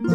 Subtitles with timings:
[0.00, 0.12] 皆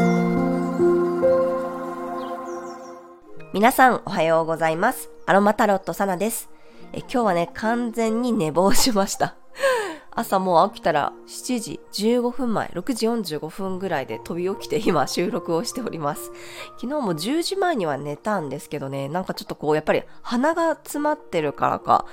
[3.74, 5.10] さんおはようございます。
[5.26, 6.50] アロマタロットサナです。
[6.94, 9.36] え今日はね、完全に寝坊しました。
[10.16, 16.32] 朝もう起きたら7時15分前、6時45分ぐらいで飛び起きて今収録をしております。
[16.80, 22.06] 昨日も10時前には寝たんですけどね、なんかちょっとこうやっぱり鼻が詰まってるからか、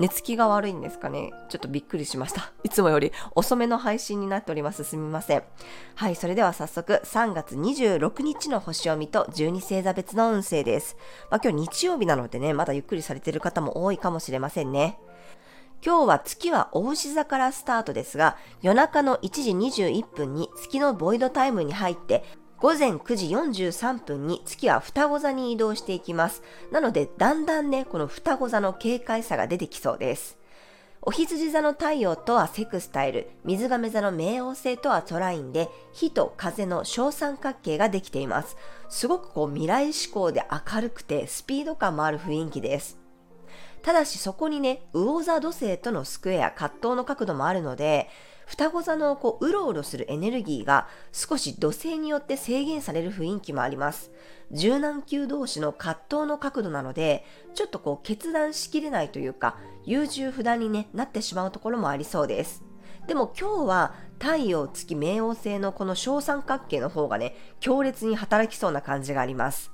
[0.00, 1.30] 寝つきが悪いんですかね？
[1.50, 2.52] ちょっとびっくりしました。
[2.64, 4.82] いつもより遅めの配信になっております。
[4.82, 5.42] すみません。
[5.94, 10.96] はい、それでは早速3月26日の星読みと12星座別の運勢です。
[11.30, 14.98] まあ、今日日曜日なのでね、まだゆっくりされてる方も多いかもしれませんね。
[15.82, 19.52] 今日は月は大牛座からスタートですが、夜中の1時
[19.84, 22.24] 21分に月のボイドタイムに入って、
[22.60, 26.42] 午前9時43分に月は双子座に移動していきます。
[26.70, 30.36] なので、だんだんね、この双子座の警戒さが出てきそうです。
[31.00, 38.58] お羊座の太陽とはセクスタイル、水亀座の冥王星とはトラインで、火と風の小三角形ができています。
[38.90, 42.98] すごくこう未来志向で明るくてスピード感もある雰囲気です。
[43.80, 48.10] ただしそこにね、魚座土星とのスクエア、葛藤の角度もあるので、
[48.50, 54.10] 双子座のこううろうろするエネルギーが少し土星によって制限される雰囲気もあります。
[54.50, 62.64] 柔軟球同士の葛藤の角度なので、ちょっとこう決断しきれないというか、優柔不断に、ね、なってしまうところもありそうです。
[63.06, 69.70] でも今日は太陽、月、冥王星のこの小三角形の方がね、強烈に働きそうな感じがあります。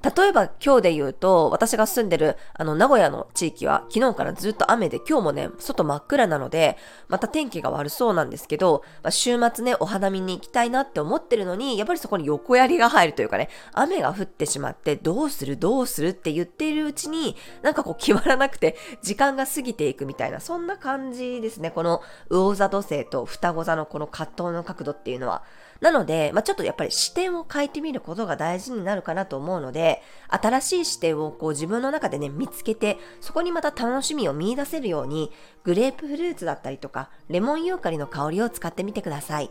[0.00, 6.76] 例えば今日で言うと、私が住んでるあの名古屋の地域は昨日からずっと雨で今日もね、外真っ暗なので、
[7.08, 21.72] また天気が悪そうなんですけど、まあ、週末ね、お花見に行きたいなって思ってるのに、やっぱりそこに横槍が入るというかね、雨が降ってしまって、どうするどうするって言っているうちに、なんかこう決まらなくて、時間が過ぎていくみたいな、そんな感じですね。
[21.72, 25.42] この魚座土星と双子座のこの葛藤の角度っていうのは。
[25.80, 29.97] なので、まあ、ちょっとやっぱり視点を変えてみることが大事になるかなと思うので、
[30.28, 35.32] 新しい視点をこう自分の中でね、見つけて、そこにまた楽しみを見出せるように、
[35.64, 39.50] グレープフルーツだったりとか、レモンユーカリの香りを使ってみてください。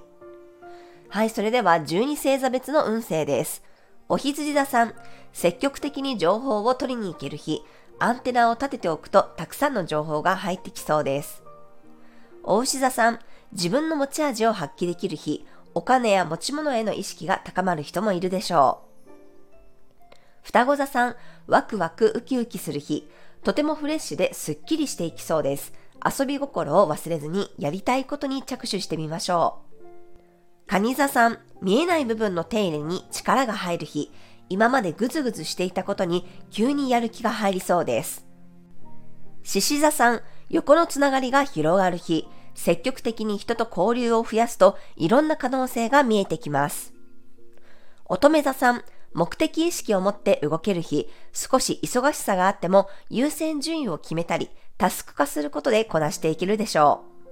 [1.10, 3.64] はい、それでは12星座別の運勢です。
[4.10, 4.94] お羊座さん、
[5.34, 7.64] 積極的に情報を取りに行ける日、
[8.00, 11.44] アンテナを立てておくとたくさんの情報が入ってきそうです。
[12.44, 13.20] お牛座さん、
[13.52, 18.87] 自分の持ち味を発揮できる日、お金や持ち物への意識が高まる人もいるでしょう。
[20.48, 21.16] 双子座さん、
[21.48, 23.06] ワクワクウキウキする日、
[23.44, 25.74] とてもフレッシュですっきりしていきそうです。
[26.06, 30.72] 遊び心を忘れずにやりたいことに着手してみましょう。
[30.72, 34.10] 蟹座さん、見えない部分の手入れに力が入る日、
[34.48, 38.26] 今までぐずぐずしていたことに急にやる気が入りそうです。
[39.44, 42.26] 獅子座さん、横のつながりが広がる日、
[42.56, 46.94] 積極的に人と交流を増やすといろんな可能性が見えてきます。
[48.06, 48.84] 乙女座さん、
[49.18, 54.48] 目的意識を持って動ける日、少し忙しさがあっても優先順位を決めたり、
[54.78, 57.28] タスク化することでこなしていけるでしょう。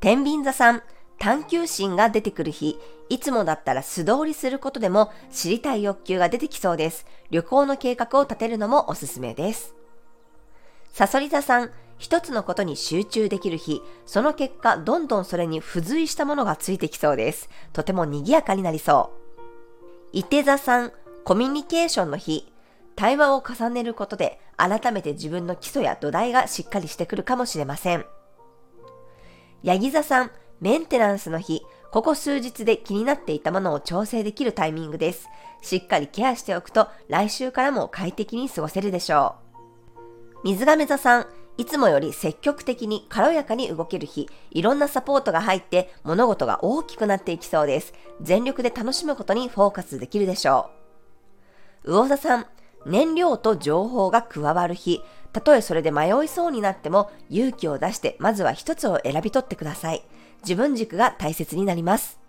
[0.00, 0.82] 天秤座さん、
[1.20, 7.06] 探求心が出てくる日、いつもだったら素通りすることでも知りたい欲求が出てきそうです。
[7.30, 9.72] 旅行の計画を立てるのもおすすめです。
[10.92, 17.48] サソリ座さん、一つのことに集中できる日、その結果、どんどんそれに付随したものがついてきそうです。
[17.72, 19.24] とても賑やかになりそう。
[20.16, 20.92] 伊手座さん、
[21.24, 22.52] コミュニケーションの日、
[22.96, 28.04] 対話を重ねることで、改めて自分の基礎や土台がしっかりしてくるかもしれません。
[29.62, 30.30] ヤギ座さん、
[30.60, 35.28] メンテナンスの日、ここ数日で気になっていたものを調整できるタイミングです。
[35.62, 39.36] しっかりケアしておくと、来週からも快適に過ごせるでしょ
[40.42, 40.44] う。
[40.44, 41.26] 水亀座さん、
[41.56, 47.94] いつもより積極的に軽やかに動ける日、いろんなサポートが入って物事が大きくなっていきそうです。
[48.20, 50.83] 全力で楽しむことにフォーカスできるでしょう。
[51.84, 52.46] 魚座さん、
[52.86, 55.02] 燃料と情報が加わる日、
[55.32, 60.02] たとえそれで迷いそうになっても勇気を出してまずは一つを選び取ってください。
[60.42, 62.20] 自分軸が大切になります。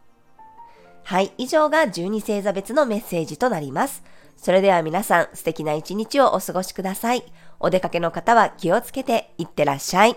[1.03, 4.03] はい、以上が12星座別のメッセージとなります。
[4.37, 7.23] それでは皆さん素敵な一日をお過ごしください。
[7.59, 10.16] お出かけの方は気をつけていってらっしゃい。